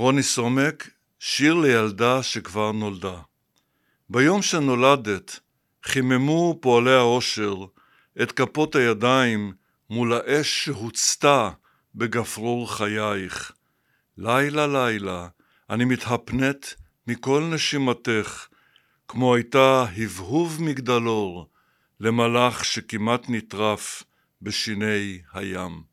רוני 0.00 0.22
סומק, 0.22 0.90
שיר 1.18 1.54
לילדה 1.54 2.22
שכבר 2.22 2.72
נולדה. 2.72 3.20
ביום 4.08 4.42
שנולדת, 4.42 5.40
חיממו 5.84 6.58
פועלי 6.60 6.94
העושר 6.94 7.54
את 8.22 8.32
כפות 8.32 8.74
הידיים 8.74 9.52
מול 9.90 10.12
האש 10.12 10.64
שהוצתה 10.64 11.50
בגפרור 11.94 12.74
חייך. 12.76 13.52
לילה 14.18 14.66
לילה, 14.66 15.28
אני 15.70 15.84
מתהפנת 15.84 16.74
מכל 17.06 17.50
נשימתך, 17.54 18.46
כמו 19.08 19.34
הייתה 19.34 19.84
הבהוב 19.96 20.62
מגדלור 20.62 21.48
למלאך 22.00 22.64
שכמעט 22.64 23.26
נטרף 23.28 24.02
בשיני 24.42 25.18
הים. 25.32 25.89